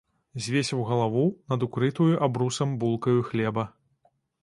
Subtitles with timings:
[0.45, 3.71] Звесіў галаву над укрытаю абрусам булкаю хлеба.